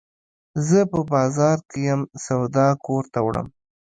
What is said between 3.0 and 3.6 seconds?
ته وړم.